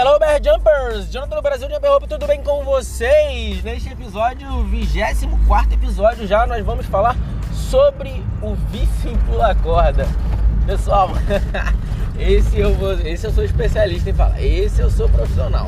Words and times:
Hello, 0.00 0.16
Bear 0.16 0.40
Jumpers! 0.40 1.10
Jonathan 1.10 1.34
do 1.34 1.42
Brasil, 1.42 1.68
Jumper 1.68 1.90
Hope, 1.90 2.06
tudo 2.06 2.24
bem 2.24 2.40
com 2.40 2.62
vocês? 2.62 3.64
Neste 3.64 3.88
episódio, 3.88 4.62
24 4.62 5.74
episódio 5.74 6.24
já, 6.24 6.46
nós 6.46 6.64
vamos 6.64 6.86
falar 6.86 7.16
sobre 7.52 8.24
o 8.40 8.56
em 9.04 9.16
pula 9.26 9.56
corda. 9.56 10.06
Pessoal, 10.64 11.10
esse 12.16 12.60
eu, 12.60 12.76
vou, 12.76 12.92
esse 12.92 13.26
eu 13.26 13.32
sou 13.32 13.42
especialista 13.42 14.10
em 14.10 14.12
falar, 14.12 14.40
esse 14.40 14.80
eu 14.80 14.88
sou 14.88 15.08
profissional. 15.08 15.66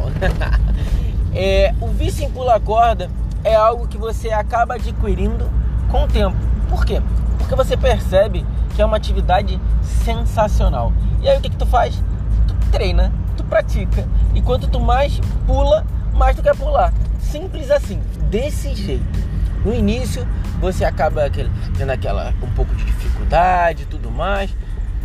é, 1.34 1.74
o 1.80 1.88
em 2.01 2.30
pula 2.30 2.60
corda 2.60 3.10
é 3.42 3.56
algo 3.56 3.88
que 3.88 3.98
você 3.98 4.30
acaba 4.30 4.74
adquirindo 4.74 5.51
com 5.91 6.05
o 6.05 6.06
tempo. 6.06 6.37
Por 6.69 6.84
quê? 6.84 7.02
Porque 7.37 7.56
você 7.56 7.77
percebe 7.77 8.47
que 8.77 8.80
é 8.80 8.84
uma 8.84 8.97
atividade 8.97 9.60
sensacional. 9.83 10.92
E 11.20 11.28
aí 11.28 11.37
o 11.37 11.41
que, 11.41 11.51
que 11.51 11.56
tu 11.56 11.66
faz? 11.66 12.01
Tu 12.47 12.55
treina 12.70 13.12
tu 13.41 13.45
pratica. 13.45 14.07
E 14.35 14.43
quanto 14.43 14.69
tu 14.69 14.79
mais 14.79 15.19
pula, 15.47 15.87
mais 16.15 16.37
tu 16.37 16.43
quer 16.43 16.55
pular. 16.55 16.93
Simples 17.21 17.71
assim, 17.71 18.01
desse 18.29 18.75
jeito. 18.75 19.30
No 19.65 19.75
início 19.75 20.27
você 20.61 20.85
acaba 20.85 21.30
tendo 21.30 21.91
aquela 21.91 22.35
um 22.43 22.51
pouco 22.51 22.75
de 22.75 22.85
dificuldade 22.85 23.83
e 23.85 23.87
tudo 23.87 24.11
mais. 24.11 24.51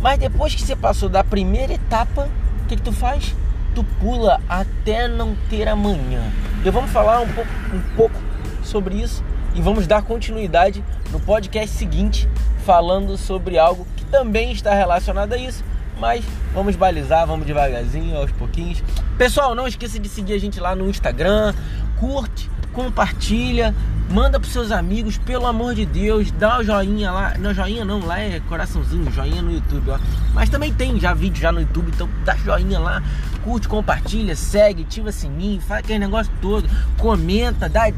Mas 0.00 0.18
depois 0.18 0.54
que 0.54 0.62
você 0.62 0.76
passou 0.76 1.08
da 1.08 1.24
primeira 1.24 1.72
etapa, 1.72 2.28
o 2.62 2.66
que, 2.66 2.76
que 2.76 2.82
tu 2.82 2.92
faz? 2.92 3.34
Tu 3.74 3.82
pula 4.00 4.40
até 4.48 5.08
não 5.08 5.34
ter 5.48 5.68
amanhã. 5.68 6.22
E 6.64 6.70
vamos 6.70 6.90
falar 6.90 7.20
um 7.20 7.28
pouco, 7.28 7.50
um 7.72 7.96
pouco 7.96 8.16
sobre 8.62 8.96
isso 8.96 9.24
e 9.54 9.60
vamos 9.62 9.86
dar 9.86 10.02
continuidade 10.02 10.84
no 11.10 11.18
podcast 11.18 11.74
seguinte, 11.74 12.28
falando 12.66 13.16
sobre 13.16 13.58
algo 13.58 13.86
que 13.96 14.04
também 14.04 14.52
está 14.52 14.74
relacionado 14.74 15.32
a 15.32 15.38
isso, 15.38 15.64
mas 15.98 16.24
vamos 16.52 16.76
balizar, 16.76 17.26
vamos 17.26 17.46
devagarzinho, 17.46 18.16
aos 18.16 18.30
pouquinhos. 18.32 18.82
Pessoal, 19.16 19.54
não 19.54 19.66
esqueça 19.66 19.98
de 19.98 20.08
seguir 20.08 20.34
a 20.34 20.38
gente 20.38 20.60
lá 20.60 20.74
no 20.74 20.88
Instagram, 20.88 21.54
curte, 21.98 22.50
compartilha, 22.72 23.74
manda 24.10 24.38
pros 24.38 24.52
seus 24.52 24.70
amigos, 24.70 25.16
pelo 25.18 25.46
amor 25.46 25.74
de 25.74 25.86
Deus, 25.86 26.30
dá 26.30 26.58
o 26.58 26.64
joinha 26.64 27.10
lá. 27.10 27.34
Não, 27.38 27.54
joinha 27.54 27.84
não, 27.84 28.04
lá 28.04 28.20
é 28.20 28.40
coraçãozinho, 28.40 29.10
joinha 29.10 29.40
no 29.40 29.50
YouTube, 29.50 29.90
ó. 29.90 29.98
Mas 30.34 30.50
também 30.50 30.72
tem 30.72 31.00
já 31.00 31.14
vídeo 31.14 31.40
já 31.40 31.50
no 31.50 31.60
YouTube, 31.60 31.90
então 31.94 32.08
dá 32.24 32.36
joinha 32.36 32.78
lá, 32.78 33.02
curte, 33.42 33.66
compartilha, 33.66 34.36
segue, 34.36 34.82
ativa 34.82 35.10
sininho, 35.10 35.60
faz 35.62 35.80
aquele 35.80 36.00
negócio 36.00 36.30
todo, 36.42 36.68
comenta, 36.98 37.68
dá, 37.68 37.88
é, 37.88 37.94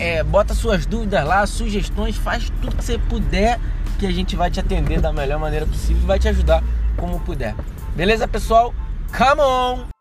é, 0.00 0.24
bota 0.24 0.54
suas 0.54 0.84
dúvidas 0.84 1.24
lá, 1.24 1.46
sugestões, 1.46 2.16
faz 2.16 2.50
tudo 2.60 2.76
que 2.76 2.84
você 2.84 2.98
puder 2.98 3.60
que 3.98 4.06
a 4.06 4.12
gente 4.12 4.36
vai 4.36 4.50
te 4.50 4.60
atender 4.60 5.00
da 5.00 5.12
melhor 5.12 5.38
maneira 5.38 5.64
possível 5.66 6.02
e 6.02 6.06
vai 6.06 6.18
te 6.18 6.28
ajudar 6.28 6.62
como 6.96 7.20
puder. 7.20 7.54
Beleza, 7.94 8.26
pessoal? 8.26 8.74
Come 9.16 9.40
on! 9.40 9.96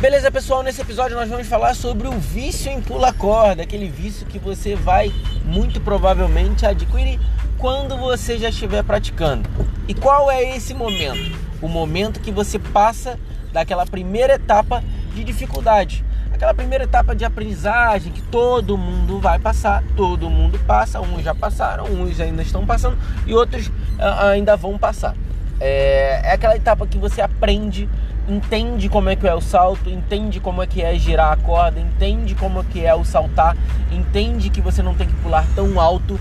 Beleza, 0.00 0.30
pessoal? 0.30 0.62
Nesse 0.62 0.82
episódio 0.82 1.16
nós 1.16 1.28
vamos 1.28 1.46
falar 1.46 1.74
sobre 1.74 2.06
o 2.06 2.12
vício 2.12 2.70
em 2.70 2.80
pula 2.80 3.12
corda, 3.12 3.62
aquele 3.62 3.88
vício 3.88 4.26
que 4.26 4.38
você 4.38 4.76
vai 4.76 5.10
muito 5.44 5.80
provavelmente 5.80 6.66
adquirir 6.66 7.18
quando 7.58 7.96
você 7.96 8.38
já 8.38 8.50
estiver 8.50 8.84
praticando. 8.84 9.48
E 9.88 9.94
qual 9.94 10.30
é 10.30 10.56
esse 10.56 10.74
momento? 10.74 11.36
O 11.62 11.68
momento 11.68 12.20
que 12.20 12.30
você 12.30 12.58
passa 12.58 13.18
daquela 13.52 13.86
primeira 13.86 14.34
etapa 14.34 14.84
de 15.14 15.24
dificuldade, 15.24 16.04
aquela 16.36 16.52
primeira 16.52 16.84
etapa 16.84 17.16
de 17.16 17.24
aprendizagem 17.24 18.12
que 18.12 18.20
todo 18.20 18.76
mundo 18.76 19.18
vai 19.18 19.38
passar, 19.38 19.82
todo 19.96 20.28
mundo 20.28 20.58
passa, 20.66 21.00
uns 21.00 21.22
já 21.22 21.34
passaram, 21.34 21.84
uns 21.86 22.20
ainda 22.20 22.42
estão 22.42 22.64
passando 22.64 22.96
e 23.26 23.34
outros 23.34 23.68
uh, 23.68 24.30
ainda 24.30 24.54
vão 24.54 24.78
passar. 24.78 25.14
É, 25.58 26.20
é, 26.22 26.32
aquela 26.32 26.54
etapa 26.54 26.86
que 26.86 26.98
você 26.98 27.22
aprende, 27.22 27.88
entende 28.28 28.90
como 28.90 29.08
é 29.08 29.16
que 29.16 29.26
é 29.26 29.34
o 29.34 29.40
salto, 29.40 29.88
entende 29.88 30.38
como 30.38 30.62
é 30.62 30.66
que 30.66 30.82
é 30.82 30.94
girar 30.98 31.32
a 31.32 31.36
corda, 31.36 31.80
entende 31.80 32.34
como 32.34 32.60
é 32.60 32.64
que 32.64 32.84
é 32.84 32.94
o 32.94 33.02
saltar, 33.02 33.56
entende 33.90 34.50
que 34.50 34.60
você 34.60 34.82
não 34.82 34.94
tem 34.94 35.06
que 35.06 35.14
pular 35.14 35.46
tão 35.54 35.80
alto 35.80 36.20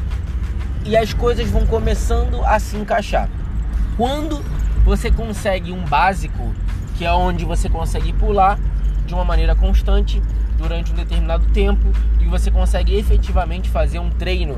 e 0.86 0.96
as 0.96 1.14
coisas 1.14 1.50
vão 1.50 1.66
começando 1.66 2.42
a 2.46 2.58
se 2.58 2.78
encaixar. 2.78 3.28
Quando 3.98 4.42
você 4.86 5.12
consegue 5.12 5.74
um 5.74 5.84
básico, 5.84 6.54
que 6.98 7.04
é 7.04 7.12
onde 7.12 7.44
você 7.44 7.68
consegue 7.68 8.14
pular, 8.14 8.58
de 9.06 9.14
uma 9.14 9.24
maneira 9.24 9.56
constante 9.56 10.22
durante 10.58 10.92
um 10.92 10.96
determinado 10.96 11.46
tempo 11.48 11.92
e 12.20 12.26
você 12.26 12.50
consegue 12.50 12.96
efetivamente 12.96 13.70
fazer 13.70 14.00
um 14.00 14.10
treino, 14.10 14.56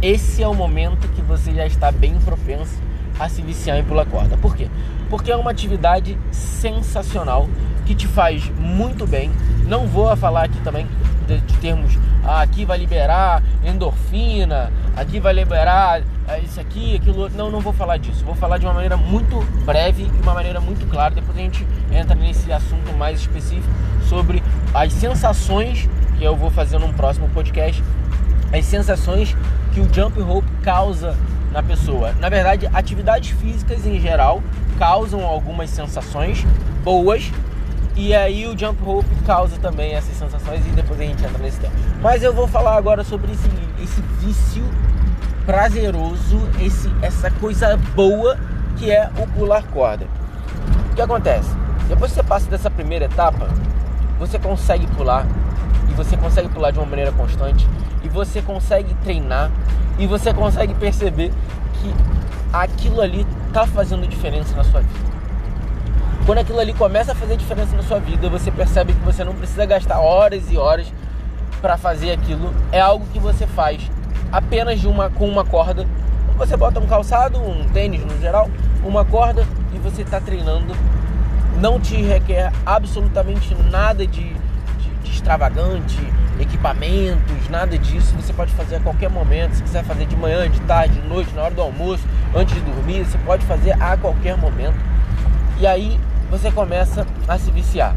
esse 0.00 0.42
é 0.42 0.48
o 0.48 0.54
momento 0.54 1.08
que 1.08 1.22
você 1.22 1.52
já 1.52 1.66
está 1.66 1.90
bem 1.90 2.18
propenso 2.20 2.78
a 3.18 3.28
se 3.28 3.42
viciar 3.42 3.76
em 3.78 3.84
pular 3.84 4.06
corda. 4.06 4.36
Por 4.36 4.54
quê? 4.54 4.68
Porque 5.10 5.30
é 5.30 5.36
uma 5.36 5.50
atividade 5.50 6.16
sensacional 6.30 7.48
que 7.84 7.94
te 7.94 8.06
faz 8.06 8.48
muito 8.58 9.06
bem. 9.06 9.30
Não 9.66 9.86
vou 9.86 10.14
falar 10.16 10.44
aqui 10.44 10.60
também 10.60 10.86
de, 11.28 11.40
de 11.40 11.58
termos, 11.58 11.96
ah, 12.24 12.40
aqui 12.40 12.64
vai 12.64 12.78
liberar 12.78 13.42
endorfina, 13.62 14.72
aqui 14.96 15.20
vai 15.20 15.34
liberar 15.34 16.02
é, 16.26 16.40
isso 16.40 16.58
aqui, 16.58 16.96
aquilo 16.96 17.20
outro. 17.20 17.36
Não, 17.36 17.50
não 17.50 17.60
vou 17.60 17.72
falar 17.72 17.98
disso. 17.98 18.24
Vou 18.24 18.34
falar 18.34 18.58
de 18.58 18.66
uma 18.66 18.72
maneira 18.72 18.96
muito 18.96 19.38
breve 19.64 20.04
e 20.04 20.22
uma 20.22 20.34
maneira 20.34 20.60
muito 20.60 20.88
clara. 20.88 21.14
Depois 21.14 21.36
a 21.36 21.40
gente 21.40 21.66
entra 21.92 22.14
nesse 22.14 22.50
assunto 22.50 22.92
mais 22.96 23.20
específico 23.20 23.68
sobre 24.08 24.42
as 24.72 24.92
sensações 24.94 25.88
que 26.18 26.24
eu 26.24 26.34
vou 26.34 26.50
fazer 26.50 26.78
num 26.78 26.92
próximo 26.92 27.28
podcast. 27.28 27.82
As 28.52 28.64
sensações 28.64 29.36
que 29.72 29.80
o 29.80 29.94
jump 29.94 30.18
rope 30.20 30.48
causa 30.62 31.14
na 31.52 31.62
pessoa. 31.62 32.12
Na 32.20 32.28
verdade, 32.28 32.68
atividades 32.72 33.30
físicas 33.30 33.86
em 33.86 34.00
geral 34.00 34.42
causam 34.78 35.24
algumas 35.24 35.70
sensações 35.70 36.46
boas 36.84 37.30
e 37.98 38.14
aí 38.14 38.46
o 38.46 38.56
jump 38.56 38.80
rope 38.84 39.08
causa 39.26 39.58
também 39.58 39.92
essas 39.92 40.16
sensações 40.16 40.64
e 40.64 40.70
depois 40.70 41.00
a 41.00 41.02
gente 41.02 41.24
entra 41.24 41.36
nesse 41.38 41.58
tema. 41.58 41.72
Mas 42.00 42.22
eu 42.22 42.32
vou 42.32 42.46
falar 42.46 42.76
agora 42.76 43.02
sobre 43.02 43.32
esse, 43.32 43.50
esse 43.82 44.00
vício 44.20 44.62
prazeroso, 45.44 46.38
esse, 46.60 46.88
essa 47.02 47.28
coisa 47.28 47.76
boa 47.96 48.38
que 48.76 48.88
é 48.88 49.10
o 49.18 49.26
pular 49.26 49.64
corda. 49.64 50.06
O 50.92 50.94
que 50.94 51.02
acontece? 51.02 51.50
Depois 51.88 52.12
que 52.12 52.14
você 52.14 52.22
passa 52.22 52.48
dessa 52.48 52.70
primeira 52.70 53.06
etapa, 53.06 53.48
você 54.16 54.38
consegue 54.38 54.86
pular 54.88 55.26
e 55.90 55.94
você 55.94 56.16
consegue 56.16 56.48
pular 56.50 56.70
de 56.70 56.78
uma 56.78 56.86
maneira 56.86 57.10
constante 57.10 57.66
e 58.04 58.08
você 58.08 58.40
consegue 58.40 58.94
treinar 59.02 59.50
e 59.98 60.06
você 60.06 60.32
consegue 60.32 60.72
perceber 60.74 61.32
que 61.72 61.92
aquilo 62.52 63.00
ali 63.00 63.26
está 63.48 63.66
fazendo 63.66 64.06
diferença 64.06 64.54
na 64.54 64.62
sua 64.62 64.82
vida. 64.82 65.17
Quando 66.28 66.40
aquilo 66.40 66.60
ali 66.60 66.74
começa 66.74 67.12
a 67.12 67.14
fazer 67.14 67.38
diferença 67.38 67.74
na 67.74 67.82
sua 67.82 67.98
vida, 67.98 68.28
você 68.28 68.50
percebe 68.50 68.92
que 68.92 69.00
você 69.00 69.24
não 69.24 69.32
precisa 69.34 69.64
gastar 69.64 69.98
horas 69.98 70.42
e 70.50 70.58
horas 70.58 70.92
para 71.58 71.78
fazer 71.78 72.10
aquilo. 72.10 72.52
É 72.70 72.78
algo 72.78 73.06
que 73.06 73.18
você 73.18 73.46
faz 73.46 73.90
apenas 74.30 74.78
de 74.78 74.86
uma, 74.86 75.08
com 75.08 75.26
uma 75.26 75.42
corda. 75.42 75.86
Você 76.36 76.54
bota 76.54 76.78
um 76.80 76.86
calçado, 76.86 77.40
um 77.40 77.66
tênis 77.70 78.04
no 78.04 78.20
geral, 78.20 78.50
uma 78.84 79.06
corda 79.06 79.46
e 79.72 79.78
você 79.78 80.02
está 80.02 80.20
treinando. 80.20 80.76
Não 81.62 81.80
te 81.80 81.96
requer 81.96 82.52
absolutamente 82.66 83.54
nada 83.70 84.06
de, 84.06 84.34
de, 84.34 84.90
de 85.02 85.10
extravagante, 85.10 85.96
equipamentos, 86.38 87.48
nada 87.48 87.78
disso. 87.78 88.14
Você 88.16 88.34
pode 88.34 88.52
fazer 88.52 88.76
a 88.76 88.80
qualquer 88.80 89.08
momento. 89.08 89.54
Se 89.54 89.62
quiser 89.62 89.82
fazer 89.82 90.04
de 90.04 90.14
manhã, 90.14 90.46
de 90.50 90.60
tarde, 90.60 91.00
de 91.00 91.08
noite, 91.08 91.34
na 91.34 91.44
hora 91.44 91.54
do 91.54 91.62
almoço, 91.62 92.04
antes 92.36 92.54
de 92.54 92.60
dormir, 92.60 93.06
você 93.06 93.16
pode 93.24 93.46
fazer 93.46 93.72
a 93.82 93.96
qualquer 93.96 94.36
momento. 94.36 94.76
E 95.58 95.66
aí 95.66 95.98
você 96.30 96.50
começa 96.50 97.06
a 97.26 97.38
se 97.38 97.50
viciar. 97.50 97.94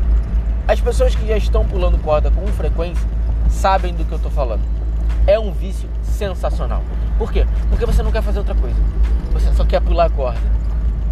As 0.68 0.80
pessoas 0.80 1.16
que 1.16 1.28
já 1.28 1.38
estão 1.38 1.66
pulando 1.66 1.97
corda 2.00 2.32
com 2.32 2.46
frequência 2.47 3.08
sabem 3.50 3.94
do 3.94 4.06
que 4.06 4.11
eu 4.11 4.17
estou 4.17 4.32
falando 4.32 4.64
é 5.28 5.40
um 5.40 5.52
vício 5.52 5.90
sensacional. 6.03 6.82
Por 7.17 7.32
quê? 7.32 7.46
Porque 7.70 7.85
você 7.85 8.02
não 8.02 8.11
quer 8.11 8.22
fazer 8.22 8.40
outra 8.40 8.56
coisa. 8.56 8.78
Você 9.34 9.52
só 9.53 9.66
quer 9.66 9.82
pular 9.82 10.09
corda. 10.09 10.40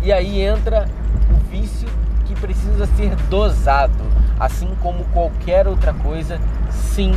E 0.02 0.12
aí 0.12 0.42
entra 0.42 0.88
o 1.32 1.50
vício 1.50 1.88
que 2.26 2.36
precisa 2.36 2.86
ser 2.98 3.16
dosado. 3.30 4.04
Assim 4.40 4.74
como 4.82 5.04
qualquer 5.06 5.68
outra 5.68 5.94
coisa, 5.94 6.40
sim, 6.72 7.12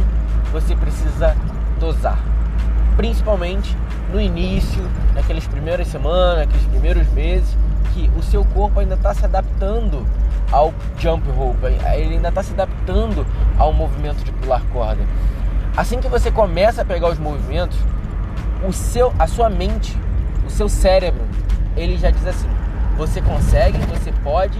você 0.53 0.75
precisa 0.75 1.37
dosar. 1.79 2.19
Principalmente 2.97 3.77
no 4.13 4.21
início, 4.21 4.83
naquelas 5.15 5.47
primeiras 5.47 5.89
semanas, 5.89 6.47
naqueles 6.47 6.67
primeiros 6.67 7.09
meses, 7.13 7.57
que 7.93 8.11
o 8.17 8.23
seu 8.23 8.45
corpo 8.45 8.81
ainda 8.81 8.95
está 8.95 9.15
se 9.15 9.25
adaptando 9.25 10.07
ao 10.51 10.73
jump 10.99 11.29
rope, 11.31 11.67
ele 11.95 12.15
ainda 12.17 12.29
está 12.29 12.43
se 12.43 12.53
adaptando 12.53 13.27
ao 13.59 13.73
movimento 13.73 14.23
de 14.25 14.33
pular 14.33 14.63
corda. 14.73 15.03
Assim 15.77 16.01
que 16.01 16.09
você 16.09 16.31
começa 16.31 16.83
a 16.83 16.85
pegar 16.85 17.09
os 17.09 17.19
movimentos, 17.19 17.79
o 18.67 18.73
seu, 18.73 19.13
a 19.19 19.27
sua 19.27 19.49
mente, 19.49 19.97
o 20.47 20.51
seu 20.51 20.69
cérebro, 20.69 21.23
ele 21.77 21.97
já 21.97 22.11
diz 22.11 22.27
assim: 22.27 22.49
você 22.97 23.23
consegue, 23.23 23.79
você 23.87 24.13
pode, 24.23 24.59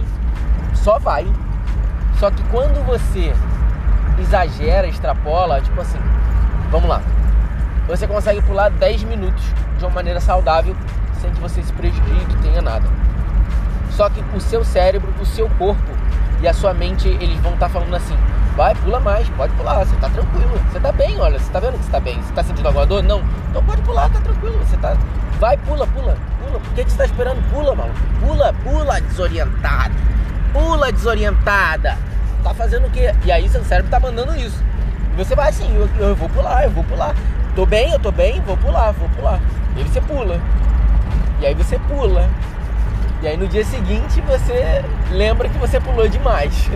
só 0.73 0.97
vai. 0.97 1.25
Só 2.19 2.31
que 2.31 2.43
quando 2.45 2.83
você 2.85 3.33
exagera, 4.19 4.87
extrapola, 4.87 5.61
tipo 5.61 5.79
assim, 5.81 5.99
vamos 6.71 6.89
lá. 6.89 7.01
você 7.87 8.07
consegue 8.07 8.41
pular 8.41 8.69
10 8.69 9.03
minutos 9.03 9.43
de 9.77 9.85
uma 9.85 9.91
maneira 9.91 10.19
saudável, 10.19 10.75
sem 11.23 11.31
que 11.31 11.39
você 11.39 11.63
se 11.63 11.71
prejudique, 11.73 12.35
tenha 12.41 12.61
nada. 12.61 12.85
Só 13.91 14.09
que 14.09 14.21
o 14.35 14.41
seu 14.41 14.63
cérebro, 14.63 15.13
o 15.21 15.25
seu 15.25 15.49
corpo 15.51 15.91
e 16.41 16.47
a 16.47 16.53
sua 16.53 16.73
mente, 16.73 17.07
eles 17.07 17.39
vão 17.39 17.53
estar 17.53 17.67
tá 17.67 17.73
falando 17.73 17.95
assim: 17.95 18.17
vai, 18.57 18.75
pula 18.75 18.99
mais, 18.99 19.27
pode 19.29 19.53
pular, 19.53 19.85
você 19.85 19.95
tá 19.95 20.09
tranquilo, 20.09 20.51
você 20.69 20.79
tá 20.79 20.91
bem, 20.91 21.19
olha, 21.19 21.39
você 21.39 21.49
tá 21.51 21.59
vendo 21.59 21.77
que 21.79 21.85
você 21.85 21.91
tá 21.91 21.99
bem, 21.99 22.21
você 22.21 22.33
tá 22.33 22.43
sentindo 22.43 22.65
alguma 22.65 22.85
dor? 22.85 23.01
Não, 23.01 23.23
então 23.49 23.63
pode 23.63 23.81
pular, 23.83 24.09
tá 24.09 24.19
tranquilo, 24.19 24.57
você 24.59 24.75
tá. 24.77 24.97
Vai, 25.39 25.57
pula, 25.57 25.87
pula, 25.87 26.17
pula. 26.39 26.59
Por 26.59 26.73
que, 26.73 26.83
você 26.83 26.97
tá 26.97 27.05
esperando? 27.05 27.41
Pula, 27.51 27.73
mano. 27.75 27.93
Pula, 28.19 28.53
pula, 28.63 29.01
desorientado. 29.01 29.93
Pula, 30.51 30.91
desorientada. 30.91 31.97
Tá 32.43 32.53
fazendo 32.53 32.87
o 32.87 32.89
quê? 32.89 33.13
E 33.25 33.31
aí 33.31 33.47
seu 33.49 33.63
cérebro 33.63 33.89
tá 33.89 33.99
mandando 33.99 34.35
isso. 34.35 34.61
E 35.13 35.17
você 35.17 35.35
vai 35.35 35.49
assim, 35.49 35.73
eu, 35.75 35.89
eu 35.99 36.15
vou 36.15 36.29
pular, 36.29 36.63
eu 36.63 36.71
vou 36.71 36.83
pular. 36.83 37.15
Tô 37.55 37.65
bem, 37.65 37.91
eu 37.91 37.99
tô 37.99 38.11
bem, 38.11 38.41
vou 38.41 38.57
pular, 38.57 38.91
vou 38.91 39.09
pular. 39.09 39.39
E 39.75 39.81
aí 39.81 39.87
você 39.87 40.01
pula. 40.01 40.39
E 41.43 41.45
aí 41.45 41.53
você 41.53 41.77
pula. 41.77 42.29
E 43.21 43.27
aí 43.27 43.35
no 43.35 43.49
dia 43.49 43.65
seguinte 43.65 44.21
você 44.21 44.81
lembra 45.11 45.49
que 45.49 45.57
você 45.57 45.77
pulou 45.77 46.07
demais. 46.07 46.69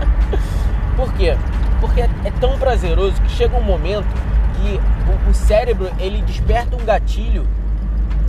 Por 0.94 1.10
quê? 1.14 1.34
Porque 1.80 2.02
é, 2.02 2.10
é 2.24 2.30
tão 2.38 2.58
prazeroso 2.58 3.18
que 3.22 3.30
chega 3.30 3.56
um 3.56 3.62
momento 3.62 4.06
que 4.56 4.78
o, 5.30 5.32
cérebro 5.32 5.90
ele 5.98 6.20
desperta 6.22 6.76
um 6.76 6.84
gatilho 6.84 7.48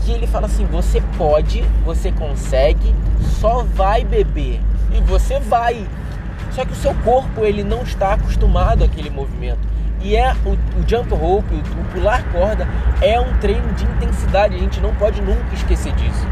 que 0.05 0.11
ele 0.13 0.25
fala 0.25 0.45
assim: 0.45 0.65
você 0.65 1.01
pode, 1.17 1.61
você 1.83 2.13
consegue, 2.13 2.95
só 3.41 3.61
vai 3.63 4.05
beber. 4.05 4.61
E 4.93 5.01
você 5.01 5.37
vai. 5.37 5.85
Só 6.51 6.63
que 6.63 6.71
o 6.71 6.75
seu 6.75 6.93
corpo 7.03 7.43
ele 7.43 7.61
não 7.61 7.83
está 7.83 8.13
acostumado 8.13 8.85
àquele 8.85 9.09
movimento. 9.09 9.59
E 10.07 10.15
é 10.15 10.33
o, 10.45 10.51
o 10.51 10.87
jump 10.87 11.13
rope, 11.13 11.53
o, 11.53 11.81
o 11.81 11.85
pular 11.91 12.23
corda, 12.31 12.65
é 13.01 13.19
um 13.19 13.33
treino 13.39 13.73
de 13.73 13.83
intensidade. 13.83 14.55
A 14.55 14.57
gente 14.57 14.79
não 14.79 14.95
pode 14.95 15.21
nunca 15.21 15.53
esquecer 15.53 15.91
disso 15.95 16.25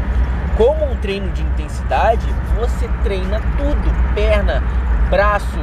como 0.56 0.90
um 0.90 0.96
treino 0.96 1.30
de 1.32 1.42
intensidade, 1.42 2.26
você 2.58 2.88
treina 3.04 3.38
tudo: 3.58 4.14
perna, 4.14 4.62
braço, 5.10 5.60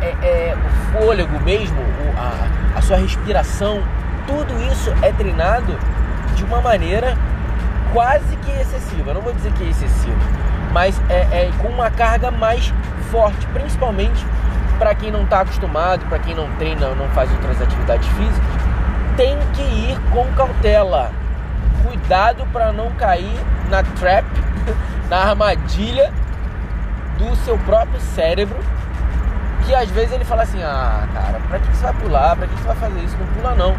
é, 0.00 0.06
é, 0.26 0.56
o 0.56 0.92
fôlego 0.92 1.38
mesmo, 1.40 1.78
o, 1.78 2.18
a, 2.18 2.78
a 2.78 2.80
sua 2.80 2.96
respiração. 2.96 3.82
Tudo 4.26 4.58
isso 4.72 4.90
é 5.02 5.12
treinado 5.12 5.76
de 6.34 6.44
uma 6.44 6.62
maneira 6.62 7.14
quase 7.92 8.36
que 8.38 8.50
excessiva. 8.52 9.12
Não 9.12 9.20
vou 9.20 9.34
dizer 9.34 9.52
que 9.52 9.64
é 9.64 9.68
excessiva, 9.68 10.16
mas 10.72 10.98
é, 11.10 11.48
é 11.48 11.50
com 11.58 11.68
uma 11.68 11.90
carga 11.90 12.30
mais 12.30 12.72
forte, 13.10 13.46
principalmente 13.48 14.24
para 14.80 14.94
quem 14.94 15.12
não 15.12 15.24
está 15.24 15.42
acostumado, 15.42 16.06
para 16.06 16.18
quem 16.18 16.34
não 16.34 16.50
treina, 16.56 16.94
não 16.94 17.06
faz 17.10 17.30
outras 17.32 17.60
atividades 17.60 18.08
físicas, 18.08 18.40
tem 19.14 19.38
que 19.52 19.60
ir 19.60 20.00
com 20.10 20.24
cautela. 20.32 21.12
Cuidado 21.84 22.46
para 22.50 22.72
não 22.72 22.90
cair 22.92 23.38
na 23.68 23.82
trap, 23.82 24.24
na 25.10 25.18
armadilha 25.18 26.10
do 27.18 27.36
seu 27.44 27.58
próprio 27.58 28.00
cérebro, 28.00 28.56
que 29.66 29.74
às 29.74 29.90
vezes 29.90 30.12
ele 30.12 30.24
fala 30.24 30.44
assim: 30.44 30.62
"Ah, 30.62 31.06
cara, 31.12 31.38
para 31.46 31.58
que 31.58 31.76
você 31.76 31.84
vai 31.84 31.94
pular? 31.94 32.36
Para 32.36 32.46
que 32.46 32.54
você 32.54 32.66
vai 32.68 32.76
fazer 32.76 33.00
isso? 33.00 33.16
Não 33.18 33.26
pula 33.26 33.54
não". 33.54 33.76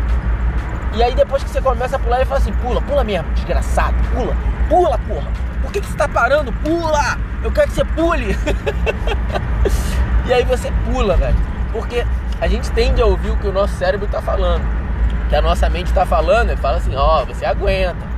E 0.94 1.02
aí 1.02 1.16
depois 1.16 1.44
que 1.44 1.50
você 1.50 1.62
começa 1.62 1.96
a 1.96 2.00
pular, 2.00 2.18
ele 2.18 2.26
fala 2.26 2.40
assim: 2.40 2.54
"Pula, 2.54 2.80
pula 2.80 3.04
mesmo, 3.04 3.28
desgraçado, 3.34 3.96
pula, 4.14 4.36
pula, 4.70 5.00
porra. 5.00 5.28
Por 5.64 5.72
que, 5.72 5.82
que 5.82 5.88
você 5.88 5.98
tá 5.98 6.08
parando? 6.08 6.54
Pula! 6.54 7.18
Eu 7.42 7.52
quero 7.52 7.70
que 7.70 7.74
você 7.74 7.86
pule". 7.86 8.38
e 10.26 10.34
aí 10.34 10.44
você 10.44 10.72
pula, 10.86 11.16
velho. 11.16 11.36
Porque 11.72 12.06
a 12.40 12.48
gente 12.48 12.70
tende 12.72 13.02
a 13.02 13.06
ouvir 13.06 13.30
o 13.30 13.38
que 13.38 13.48
o 13.48 13.54
nosso 13.54 13.74
cérebro 13.76 14.06
está 14.06 14.22
falando. 14.22 14.64
Que 15.30 15.36
a 15.36 15.42
nossa 15.42 15.70
mente 15.70 15.88
está 15.88 16.06
falando, 16.06 16.50
ele 16.50 16.62
fala 16.62 16.78
assim: 16.78 16.96
"Ó, 16.96 17.22
oh, 17.22 17.26
você 17.26 17.46
aguenta". 17.46 18.12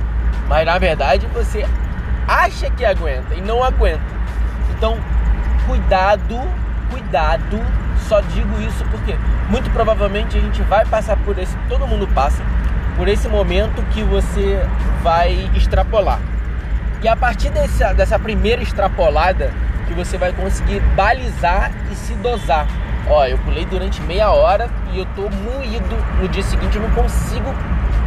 Mas 0.48 0.66
na 0.66 0.78
verdade 0.78 1.26
você 1.28 1.66
acha 2.26 2.70
que 2.70 2.84
aguenta 2.84 3.34
e 3.34 3.40
não 3.40 3.62
aguenta. 3.62 4.02
Então, 4.76 4.98
cuidado, 5.66 6.40
cuidado. 6.90 7.60
Só 8.08 8.20
digo 8.20 8.60
isso 8.60 8.84
porque 8.90 9.16
muito 9.48 9.70
provavelmente 9.70 10.36
a 10.36 10.40
gente 10.40 10.60
vai 10.62 10.84
passar 10.84 11.16
por 11.18 11.38
esse, 11.38 11.56
todo 11.68 11.86
mundo 11.86 12.06
passa 12.08 12.42
por 12.96 13.08
esse 13.08 13.28
momento 13.28 13.82
que 13.92 14.02
você 14.02 14.60
vai 15.02 15.50
extrapolar. 15.54 16.20
E 17.02 17.08
a 17.08 17.16
partir 17.16 17.50
desse, 17.50 17.84
dessa 17.94 18.18
primeira 18.18 18.62
extrapolada 18.62 19.52
que 19.86 19.94
você 19.94 20.18
vai 20.18 20.32
conseguir 20.32 20.80
balizar 20.96 21.70
e 21.90 21.94
se 21.94 22.14
dosar. 22.14 22.66
Ó, 23.08 23.26
eu 23.26 23.36
pulei 23.38 23.64
durante 23.66 24.00
meia 24.02 24.30
hora 24.30 24.68
e 24.92 24.98
eu 24.98 25.06
tô 25.14 25.22
moído. 25.22 25.96
No 26.20 26.28
dia 26.28 26.42
seguinte 26.42 26.76
eu 26.76 26.82
não 26.82 26.90
consigo 26.90 27.54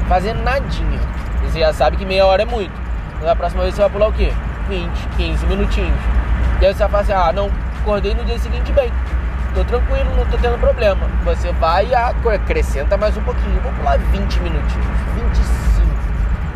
fazer 0.07 0.33
nadinha. 0.33 0.99
Você 1.43 1.59
já 1.59 1.71
sabe 1.71 1.97
que 1.97 2.05
meia 2.05 2.25
hora 2.25 2.41
é 2.41 2.45
muito. 2.45 2.73
Na 3.21 3.35
próxima 3.35 3.63
vez 3.63 3.75
você 3.75 3.81
vai 3.81 3.89
pular 3.89 4.07
o 4.07 4.13
quê? 4.13 4.33
20, 4.69 4.89
15 5.17 5.45
minutinhos. 5.45 5.99
E 6.61 6.65
aí 6.65 6.73
você 6.73 6.79
vai 6.79 6.89
falar 6.89 7.03
assim, 7.03 7.13
ah, 7.13 7.31
não, 7.31 7.51
acordei 7.81 8.13
no 8.13 8.25
dia 8.25 8.39
seguinte 8.39 8.71
bem. 8.71 8.91
Tô 9.53 9.63
tranquilo, 9.63 10.15
não 10.15 10.25
tô 10.25 10.37
tendo 10.37 10.59
problema. 10.59 11.07
Você 11.23 11.51
vai 11.53 11.87
e 11.87 11.95
acrescenta 11.95 12.97
mais 12.97 13.15
um 13.17 13.21
pouquinho. 13.21 13.59
Vou 13.61 13.71
pular 13.73 13.97
20 13.97 14.39
minutinhos, 14.39 14.87
25. 15.15 15.87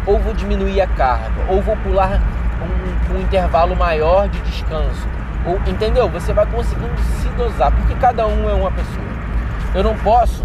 Ou 0.07 0.19
vou 0.19 0.33
diminuir 0.33 0.81
a 0.81 0.88
carga, 0.88 1.45
ou 1.47 1.62
vou 1.62 1.77
pular 1.77 2.19
um, 2.62 3.16
um 3.16 3.22
intervalo 3.22 3.75
maior 3.75 4.30
de 4.30 4.40
descanso. 4.42 5.08
Ou, 5.46 5.56
entendeu? 5.68 6.08
Você 6.10 6.34
vai 6.34 6.46
conseguindo 6.46 6.96
se 7.22 7.28
dosar, 7.30 7.72
porque 7.72 7.96
cada 7.96 8.28
um 8.28 8.50
é 8.50 8.54
uma 8.54 8.72
pessoa. 8.72 9.06
Eu 9.74 9.84
não 9.84 9.98
posso, 9.98 10.44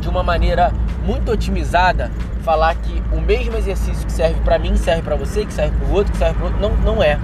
de 0.00 0.08
uma 0.08 0.22
maneira 0.22 0.72
muito 1.04 1.30
otimizada, 1.32 2.10
falar 2.42 2.74
que 2.76 3.02
o 3.12 3.20
mesmo 3.20 3.56
exercício 3.56 4.06
que 4.06 4.12
serve 4.12 4.40
para 4.42 4.58
mim 4.58 4.76
serve 4.76 5.02
para 5.02 5.16
você, 5.16 5.44
que 5.44 5.52
serve 5.52 5.76
para 5.76 5.88
o 5.88 5.92
outro, 5.92 6.12
que 6.12 6.18
serve 6.18 6.34
para 6.34 6.44
outro, 6.44 6.60
não, 6.60 6.76
não 6.76 7.02
é. 7.02 7.18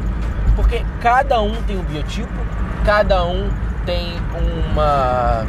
Porque 0.57 0.85
cada 1.01 1.41
um 1.41 1.55
tem 1.63 1.79
um 1.79 1.83
biotipo, 1.83 2.33
cada 2.85 3.25
um 3.25 3.49
tem 3.87 4.15
uma 4.71 5.45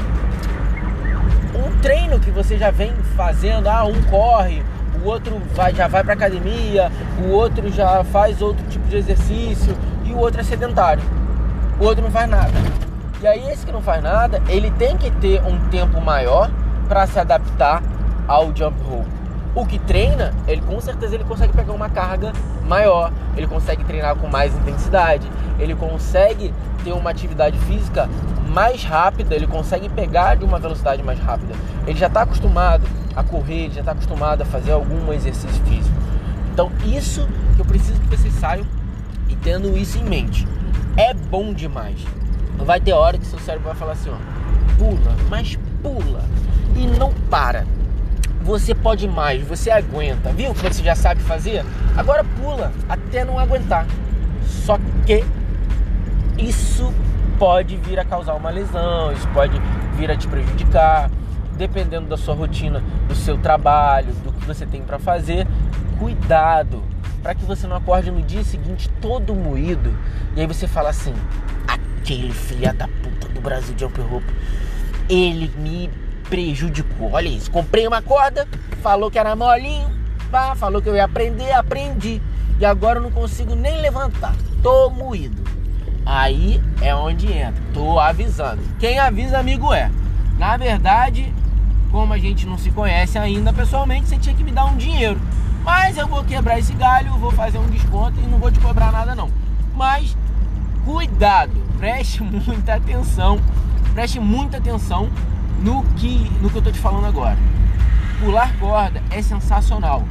um 1.55 1.79
treino 1.81 2.19
que 2.19 2.31
você 2.31 2.57
já 2.57 2.71
vem 2.71 2.93
fazendo, 3.15 3.67
ah, 3.67 3.83
um 3.83 4.01
corre, 4.03 4.63
o 5.03 5.07
outro 5.07 5.41
vai, 5.53 5.73
já 5.73 5.87
vai 5.87 6.03
para 6.03 6.13
academia, 6.13 6.91
o 7.25 7.31
outro 7.31 7.69
já 7.71 8.03
faz 8.05 8.41
outro 8.41 8.65
tipo 8.67 8.87
de 8.87 8.97
exercício 8.97 9.75
e 10.05 10.13
o 10.13 10.17
outro 10.17 10.41
é 10.41 10.43
sedentário. 10.43 11.03
O 11.79 11.85
outro 11.85 12.03
não 12.03 12.11
faz 12.11 12.29
nada. 12.29 12.53
E 13.21 13.27
aí 13.27 13.49
esse 13.49 13.65
que 13.65 13.71
não 13.71 13.81
faz 13.81 14.01
nada, 14.01 14.41
ele 14.47 14.71
tem 14.71 14.97
que 14.97 15.11
ter 15.11 15.41
um 15.43 15.59
tempo 15.69 15.99
maior 16.01 16.49
para 16.87 17.05
se 17.07 17.19
adaptar 17.19 17.81
ao 18.27 18.55
jump 18.55 18.81
rope 18.83 19.23
o 19.55 19.65
que 19.65 19.77
treina, 19.77 20.33
ele 20.47 20.61
com 20.61 20.79
certeza 20.81 21.13
ele 21.15 21.23
consegue 21.23 21.53
pegar 21.53 21.73
uma 21.73 21.89
carga 21.89 22.33
maior, 22.67 23.11
ele 23.37 23.45
consegue 23.45 23.83
treinar 23.83 24.15
com 24.15 24.27
mais 24.27 24.53
intensidade, 24.55 25.29
ele 25.59 25.75
consegue 25.75 26.53
ter 26.83 26.91
uma 26.91 27.11
atividade 27.11 27.57
física 27.59 28.09
mais 28.49 28.83
rápida, 28.83 29.35
ele 29.35 29.45
consegue 29.45 29.87
pegar 29.89 30.35
de 30.35 30.43
uma 30.43 30.57
velocidade 30.57 31.03
mais 31.03 31.19
rápida. 31.19 31.53
Ele 31.85 31.97
já 31.97 32.07
está 32.07 32.23
acostumado 32.23 32.83
a 33.15 33.23
correr, 33.23 33.69
já 33.71 33.79
está 33.79 33.91
acostumado 33.91 34.41
a 34.41 34.45
fazer 34.45 34.71
algum 34.71 35.11
exercício 35.11 35.63
físico. 35.65 35.95
Então 36.51 36.71
isso 36.85 37.27
que 37.55 37.61
eu 37.61 37.65
preciso 37.65 37.99
que 37.99 38.07
vocês 38.07 38.33
saiam 38.35 38.65
e 39.29 39.35
tendo 39.35 39.77
isso 39.77 39.97
em 39.97 40.03
mente. 40.03 40.47
É 40.97 41.13
bom 41.13 41.53
demais. 41.53 41.97
Vai 42.57 42.79
ter 42.79 42.93
hora 42.93 43.17
que 43.17 43.25
seu 43.25 43.39
cérebro 43.39 43.67
vai 43.67 43.75
falar 43.75 43.93
assim, 43.93 44.09
ó, 44.09 44.17
pula, 44.77 45.15
mas 45.29 45.57
pula 45.81 46.23
e 46.75 46.85
não 46.97 47.11
para 47.29 47.65
você 48.43 48.75
pode 48.75 49.07
mais, 49.07 49.41
você 49.41 49.71
aguenta. 49.71 50.31
Viu 50.33 50.53
que 50.53 50.61
você 50.61 50.83
já 50.83 50.95
sabe 50.95 51.21
fazer? 51.21 51.63
Agora 51.95 52.23
pula 52.23 52.71
até 52.89 53.23
não 53.23 53.39
aguentar. 53.39 53.87
Só 54.45 54.77
que 55.05 55.23
isso 56.37 56.93
pode 57.39 57.77
vir 57.77 57.99
a 57.99 58.05
causar 58.05 58.33
uma 58.33 58.49
lesão, 58.49 59.11
isso 59.13 59.27
pode 59.29 59.59
vir 59.97 60.11
a 60.11 60.17
te 60.17 60.27
prejudicar, 60.27 61.09
dependendo 61.57 62.07
da 62.07 62.17
sua 62.17 62.35
rotina, 62.35 62.83
do 63.07 63.15
seu 63.15 63.37
trabalho, 63.37 64.13
do 64.23 64.31
que 64.31 64.45
você 64.45 64.65
tem 64.65 64.81
para 64.81 64.99
fazer. 64.99 65.47
Cuidado 65.99 66.83
para 67.21 67.33
que 67.33 67.45
você 67.45 67.65
não 67.65 67.77
acorde 67.77 68.11
no 68.11 68.21
dia 68.21 68.43
seguinte 68.43 68.89
todo 69.01 69.33
moído 69.33 69.95
e 70.35 70.41
aí 70.41 70.47
você 70.47 70.67
fala 70.67 70.89
assim: 70.89 71.13
aquele 71.67 72.31
filha 72.33 72.73
da 72.73 72.87
puta 72.87 73.27
do 73.29 73.39
Brasil 73.39 73.73
de 73.73 73.81
Jump 73.81 74.01
Rope, 74.01 74.33
ele 75.09 75.51
me 75.57 75.89
prejudicou. 76.29 77.11
Olha 77.13 77.29
isso, 77.29 77.49
comprei 77.49 77.87
uma 77.87 78.01
corda, 78.01 78.47
falou 78.81 79.09
que 79.09 79.17
era 79.17 79.35
molinho, 79.35 79.89
pá, 80.31 80.55
falou 80.55 80.81
que 80.81 80.89
eu 80.89 80.95
ia 80.95 81.05
aprender, 81.05 81.51
aprendi. 81.51 82.21
E 82.59 82.65
agora 82.65 82.99
eu 82.99 83.03
não 83.03 83.11
consigo 83.11 83.55
nem 83.55 83.81
levantar. 83.81 84.35
Tô 84.61 84.89
moído. 84.89 85.41
Aí 86.05 86.61
é 86.81 86.93
onde 86.93 87.31
entra. 87.31 87.61
Tô 87.73 87.99
avisando. 87.99 88.61
Quem 88.79 88.99
avisa, 88.99 89.39
amigo 89.39 89.73
é. 89.73 89.89
Na 90.37 90.57
verdade, 90.57 91.33
como 91.93 92.11
a 92.11 92.17
gente 92.17 92.47
não 92.47 92.57
se 92.57 92.71
conhece 92.71 93.19
ainda 93.19 93.53
pessoalmente, 93.53 94.07
você 94.07 94.17
tinha 94.17 94.33
que 94.33 94.43
me 94.43 94.51
dar 94.51 94.65
um 94.65 94.75
dinheiro. 94.75 95.21
Mas 95.63 95.95
eu 95.95 96.07
vou 96.07 96.23
quebrar 96.23 96.57
esse 96.57 96.73
galho, 96.73 97.11
vou 97.19 97.29
fazer 97.29 97.59
um 97.59 97.67
desconto 97.67 98.19
e 98.19 98.23
não 98.27 98.39
vou 98.39 98.51
te 98.51 98.59
cobrar 98.59 98.91
nada 98.91 99.13
não. 99.13 99.29
Mas 99.75 100.17
cuidado, 100.83 101.51
preste 101.77 102.23
muita 102.25 102.73
atenção, 102.73 103.39
preste 103.93 104.19
muita 104.19 104.57
atenção 104.57 105.07
no 105.61 105.83
que, 105.95 106.31
no 106.41 106.49
que 106.49 106.57
eu 106.57 106.63
tô 106.63 106.71
te 106.71 106.79
falando 106.79 107.05
agora. 107.05 107.37
pular 108.19 108.51
corda 108.57 108.99
é 109.11 109.21
sensacional, 109.21 110.03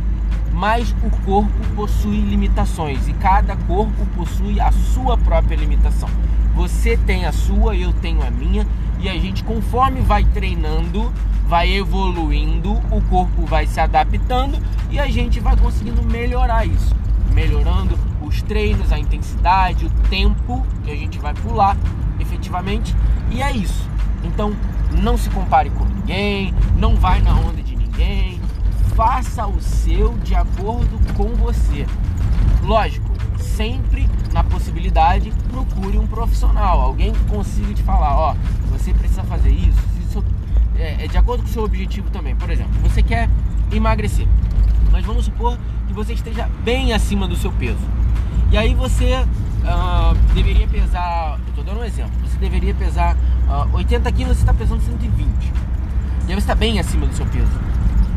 mas 0.53 0.95
o 1.03 1.11
corpo 1.25 1.67
possui 1.75 2.21
limitações 2.21 3.09
e 3.09 3.13
cada 3.15 3.57
corpo 3.57 4.07
possui 4.15 4.61
a 4.61 4.71
sua 4.71 5.19
própria 5.19 5.57
limitação. 5.57 6.09
Você 6.55 6.97
tem 6.97 7.25
a 7.27 7.33
sua, 7.33 7.75
eu 7.75 7.93
tenho 7.93 8.25
a 8.25 8.31
minha, 8.31 8.65
e 9.03 9.09
a 9.09 9.15
gente, 9.15 9.43
conforme 9.43 10.01
vai 10.01 10.25
treinando, 10.25 11.13
vai 11.49 11.73
evoluindo, 11.73 12.75
o 12.91 13.03
corpo 13.11 13.45
vai 13.45 13.67
se 13.67 13.81
adaptando 13.81 14.59
e 14.91 15.01
a 15.01 15.09
gente 15.09 15.41
vai 15.41 15.57
conseguindo 15.57 16.03
melhorar 16.05 16.65
isso, 16.65 16.95
melhorando 17.35 17.99
os 18.23 18.41
treinos, 18.43 18.93
a 18.93 18.99
intensidade, 18.99 19.87
o 19.87 19.91
tempo 20.09 20.65
que 20.85 20.91
a 20.93 20.95
gente 20.95 21.19
vai 21.19 21.35
pular 21.35 21.77
efetivamente, 22.21 22.95
e 23.31 23.43
é 23.43 23.51
isso. 23.51 23.91
Então, 24.23 24.55
não 25.03 25.19
se 25.19 25.29
compare 25.31 25.69
com 25.71 25.85
ninguém, 25.85 26.55
não 26.77 26.95
vai 26.95 27.21
na 27.21 27.35
onda 27.35 27.61
de 27.61 27.75
ninguém, 27.75 28.41
faça 28.95 29.45
o 29.47 29.61
seu 29.61 30.17
de 30.19 30.37
acordo 30.37 31.01
com 31.15 31.35
você. 31.35 31.87
Lógico, 32.63 33.12
sempre 33.57 34.09
na 34.33 34.43
possibilidade, 34.43 35.33
procure 35.51 35.99
um 35.99 36.07
profissional, 36.07 36.81
alguém 36.81 37.13
que 37.13 37.25
consiga 37.25 37.75
te 37.75 37.83
falar, 37.83 38.17
ó, 38.17 38.35
você 38.71 38.93
precisa 38.95 39.23
fazer 39.25 39.51
isso, 39.51 39.79
isso 40.01 40.25
é, 40.77 41.05
é 41.05 41.09
de 41.09 41.19
acordo 41.19 41.43
com 41.43 41.49
o 41.49 41.53
seu 41.53 41.63
objetivo 41.63 42.11
também. 42.11 42.35
Por 42.35 42.51
exemplo, 42.51 42.73
você 42.83 43.03
quer 43.03 43.29
emagrecer, 43.71 44.27
mas 44.91 45.05
vamos 45.05 45.27
supor 45.27 45.59
que 45.87 45.93
você 45.93 46.15
esteja 46.15 46.49
bem 46.65 46.93
acima 46.93 47.29
do 47.29 47.37
seu 47.37 47.53
peso. 47.53 47.87
E 48.51 48.57
aí 48.57 48.75
você 48.75 49.15
uh, 49.15 50.15
deveria 50.35 50.67
pesar, 50.67 51.39
estou 51.49 51.65
dando 51.65 51.81
um 51.81 51.85
exemplo, 51.85 52.13
você 52.25 52.37
deveria 52.39 52.75
pesar 52.75 53.17
uh, 53.49 53.77
80 53.77 54.13
quilos, 54.13 54.37
você 54.37 54.43
está 54.43 54.55
pesando 54.55 54.83
120. 54.83 55.53
E 56.27 56.31
aí 56.31 56.35
você 56.35 56.39
está 56.39 56.55
bem 56.55 56.79
acima 56.79 57.07
do 57.07 57.15
seu 57.15 57.27
peso. 57.27 57.61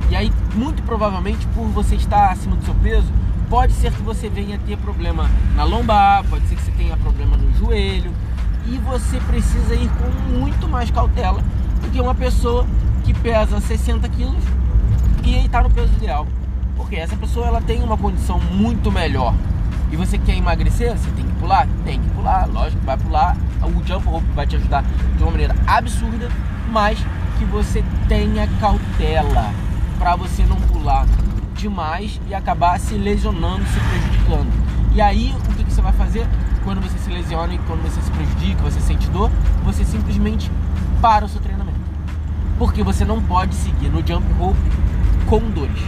E 0.10 0.16
aí, 0.16 0.32
muito 0.54 0.84
provavelmente, 0.84 1.48
por 1.48 1.66
você 1.70 1.96
estar 1.96 2.32
acima 2.32 2.56
do 2.56 2.64
seu 2.64 2.76
peso, 2.76 3.12
pode 3.50 3.74
ser 3.74 3.92
que 3.92 4.02
você 4.02 4.30
venha 4.30 4.60
ter 4.60 4.78
problema 4.78 5.30
na 5.56 5.64
lombar, 5.64 6.24
pode 6.26 6.48
ser 6.48 6.56
que 6.56 6.64
você 6.64 6.72
tenha 6.72 6.98
problema 6.98 7.38
no 7.38 7.54
joelho. 7.58 8.12
E 8.68 8.78
você 8.80 9.20
precisa 9.20 9.76
ir 9.76 9.90
com 9.90 10.10
muito 10.32 10.68
mais 10.68 10.90
cautela 10.90 11.42
do 11.82 11.90
que 11.92 12.02
uma 12.02 12.16
pessoa 12.16 12.66
que 13.04 13.14
pesa 13.14 13.60
60 13.60 14.10
quilos 14.10 14.44
e 15.24 15.46
está 15.46 15.62
no 15.62 15.70
peso 15.70 15.94
ideal. 15.94 16.28
Porque 16.76 16.96
essa 16.96 17.16
pessoa 17.16 17.48
ela 17.48 17.62
tem 17.62 17.84
uma 17.84 17.98
condição 17.98 18.40
muito 18.40 18.92
melhor. 18.92 19.34
E 19.92 19.96
você 19.96 20.18
quer 20.18 20.36
emagrecer? 20.36 20.98
Você 20.98 21.12
tem 21.12 21.26
que 21.26 21.34
pular? 21.34 21.68
Tem 21.86 22.02
que 22.02 22.10
pular, 22.10 22.48
lógico, 22.48 22.84
vai 22.84 22.98
pular. 22.98 23.38
O 23.62 23.88
jump 23.88 24.08
rope 24.08 24.26
vai 24.36 24.48
te 24.48 24.56
ajudar 24.56 24.84
de 25.16 25.24
uma 25.24 25.32
maneira 25.32 25.56
absurda, 25.68 26.30
mas 26.72 26.98
que 27.38 27.46
você 27.46 27.84
tenha 28.08 28.48
cautela 28.60 29.52
para 30.00 30.16
você 30.16 30.44
não 30.44 30.58
pular 30.58 31.06
demais 31.66 32.22
e 32.28 32.36
acabar 32.36 32.80
se 32.80 32.94
lesionando, 32.96 33.66
se 33.66 33.80
prejudicando. 33.80 34.52
E 34.94 35.02
aí, 35.02 35.36
o 35.36 35.54
que, 35.56 35.64
que 35.64 35.74
você 35.74 35.82
vai 35.82 35.94
fazer? 35.94 36.28
Quando 36.64 36.80
você 36.82 36.98
se 37.00 37.10
lesiona 37.10 37.54
e 37.54 37.58
quando 37.60 37.82
você 37.82 38.00
se 38.02 38.12
prejudica, 38.12 38.62
você 38.62 38.80
sente 38.80 39.08
dor, 39.10 39.32
você 39.64 39.84
simplesmente 39.84 40.52
para 41.02 41.26
o 41.26 41.30
seu 41.30 41.42
treinamento. 41.42 41.80
Porque 42.60 42.84
você 42.84 43.04
não 43.04 43.22
pode 43.22 43.56
seguir 43.56 43.90
no 43.90 44.06
jump 44.06 44.32
rope 44.34 44.60
com 45.26 45.40
dores. 45.50 45.82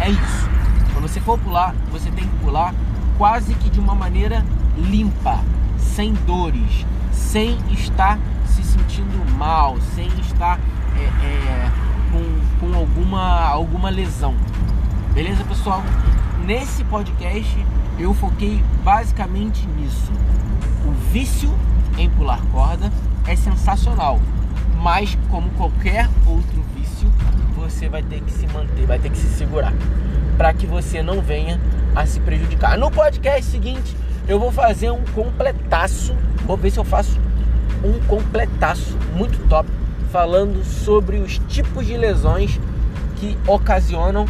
É 0.00 0.08
isso. 0.08 0.48
Quando 0.92 1.06
você 1.06 1.20
for 1.20 1.38
pular, 1.38 1.74
você 1.92 2.10
tem 2.10 2.26
que 2.26 2.36
pular 2.36 2.74
quase 3.18 3.54
que 3.54 3.68
de 3.68 3.78
uma 3.78 3.94
maneira 3.94 4.44
limpa, 4.76 5.38
sem 5.78 6.14
dores, 6.26 6.86
sem 7.12 7.58
estar 7.70 8.18
se 8.46 8.62
sentindo 8.62 9.24
mal, 9.36 9.76
sem 9.94 10.08
estar 10.18 10.58
é, 10.96 11.04
é, 11.24 11.70
com, 12.10 12.66
com 12.66 12.76
alguma, 12.76 13.46
alguma 13.46 13.90
lesão. 13.90 14.34
Beleza, 15.12 15.42
pessoal? 15.42 15.82
Nesse 16.46 16.84
podcast 16.84 17.66
eu 17.98 18.14
foquei 18.14 18.62
basicamente 18.84 19.66
nisso. 19.66 20.12
O 20.86 20.92
vício 21.10 21.52
em 21.98 22.08
pular 22.08 22.40
corda 22.52 22.92
é 23.26 23.34
sensacional, 23.34 24.20
mas 24.80 25.18
como 25.28 25.50
qualquer 25.50 26.08
outro 26.24 26.62
vício, 26.76 27.10
você 27.56 27.88
vai 27.88 28.04
ter 28.04 28.20
que 28.20 28.30
se 28.30 28.46
manter, 28.46 28.86
vai 28.86 29.00
ter 29.00 29.10
que 29.10 29.18
se 29.18 29.26
segurar 29.36 29.72
para 30.38 30.54
que 30.54 30.64
você 30.64 31.02
não 31.02 31.20
venha 31.20 31.60
a 31.96 32.06
se 32.06 32.20
prejudicar. 32.20 32.78
No 32.78 32.88
podcast 32.88 33.50
seguinte, 33.50 33.96
eu 34.28 34.38
vou 34.38 34.52
fazer 34.52 34.92
um 34.92 35.04
completaço, 35.06 36.14
vou 36.46 36.56
ver 36.56 36.70
se 36.70 36.78
eu 36.78 36.84
faço 36.84 37.18
um 37.82 37.98
completaço 38.06 38.96
muito 39.16 39.44
top 39.48 39.68
falando 40.12 40.64
sobre 40.64 41.16
os 41.18 41.38
tipos 41.48 41.84
de 41.84 41.96
lesões 41.96 42.60
que 43.16 43.36
ocasionam 43.48 44.24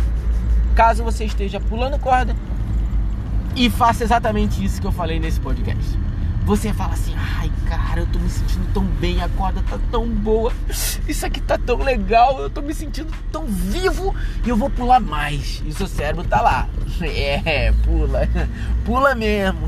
caso 0.80 1.04
você 1.04 1.26
esteja 1.26 1.60
pulando 1.60 1.98
corda 1.98 2.34
e 3.54 3.68
faça 3.68 4.02
exatamente 4.02 4.64
isso 4.64 4.80
que 4.80 4.86
eu 4.86 4.92
falei 4.92 5.20
nesse 5.20 5.38
podcast. 5.38 5.98
Você 6.46 6.72
fala 6.72 6.94
assim, 6.94 7.14
ai 7.14 7.52
cara, 7.68 8.00
eu 8.00 8.06
tô 8.06 8.18
me 8.18 8.30
sentindo 8.30 8.66
tão 8.72 8.82
bem, 8.82 9.22
a 9.22 9.28
corda 9.28 9.62
tá 9.68 9.78
tão 9.90 10.08
boa, 10.08 10.50
isso 11.06 11.26
aqui 11.26 11.38
tá 11.38 11.58
tão 11.58 11.82
legal, 11.82 12.40
eu 12.40 12.48
tô 12.48 12.62
me 12.62 12.72
sentindo 12.72 13.12
tão 13.30 13.44
vivo 13.44 14.14
e 14.42 14.48
eu 14.48 14.56
vou 14.56 14.70
pular 14.70 15.00
mais. 15.00 15.62
E 15.66 15.72
seu 15.74 15.86
cérebro 15.86 16.24
tá 16.24 16.40
lá. 16.40 16.66
É, 17.02 17.72
pula, 17.84 18.28
pula 18.84 19.14
mesmo. 19.14 19.60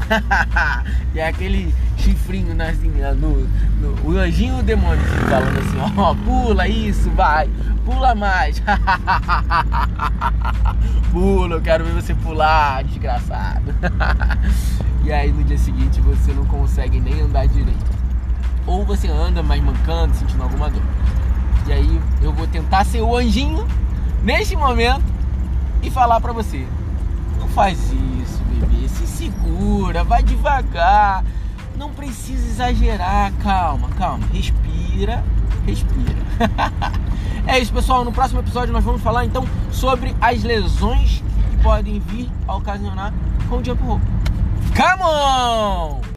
e 1.14 1.18
é 1.18 1.26
aquele 1.26 1.74
chifrinho 2.02 2.54
né, 2.54 2.70
assim, 2.70 2.90
no, 3.16 3.48
no, 3.80 4.10
o 4.10 4.18
anjinho 4.18 4.56
e 4.56 4.60
o 4.60 4.62
demônio 4.62 5.02
falando 5.28 5.58
assim, 5.58 5.76
ó, 5.96 6.10
oh, 6.10 6.14
pula 6.24 6.68
isso, 6.68 7.10
vai, 7.10 7.48
pula 7.84 8.14
mais. 8.14 8.62
pula, 11.12 11.56
eu 11.56 11.62
quero 11.62 11.84
ver 11.84 11.92
você 11.92 12.14
pular, 12.14 12.84
desgraçado. 12.84 13.74
e 15.04 15.12
aí 15.12 15.32
no 15.32 15.44
dia 15.44 15.58
seguinte 15.58 16.00
você 16.00 16.32
não 16.32 16.44
consegue 16.46 17.00
nem 17.00 17.20
andar 17.20 17.46
direito. 17.46 17.92
Ou 18.66 18.84
você 18.84 19.08
anda 19.08 19.42
mais 19.42 19.62
mancando, 19.62 20.14
sentindo 20.14 20.42
alguma 20.42 20.70
dor. 20.70 20.82
E 21.66 21.72
aí 21.72 22.00
eu 22.20 22.32
vou 22.32 22.46
tentar 22.46 22.84
ser 22.84 23.00
o 23.00 23.16
anjinho 23.16 23.66
neste 24.22 24.56
momento 24.56 25.04
e 25.82 25.90
falar 25.90 26.20
para 26.20 26.32
você: 26.32 26.66
não 27.38 27.48
faz 27.48 27.78
isso, 27.92 28.42
bebê, 28.44 28.88
se 28.88 29.06
segura, 29.06 30.04
vai 30.04 30.22
devagar 30.22 31.24
não 31.76 31.90
precisa 31.90 32.46
exagerar, 32.46 33.32
calma, 33.42 33.88
calma, 33.90 34.26
respira, 34.32 35.24
respira. 35.66 36.22
é 37.46 37.58
isso, 37.58 37.72
pessoal. 37.72 38.04
No 38.04 38.12
próximo 38.12 38.40
episódio 38.40 38.72
nós 38.72 38.84
vamos 38.84 39.02
falar 39.02 39.24
então 39.24 39.46
sobre 39.70 40.14
as 40.20 40.42
lesões 40.42 41.22
que 41.50 41.62
podem 41.62 42.00
vir 42.00 42.30
a 42.46 42.56
ocasionar 42.56 43.12
com 43.48 43.58
o 43.58 43.64
jump 43.64 43.82
rope. 43.82 44.04
Come 44.76 45.02
on! 45.02 46.11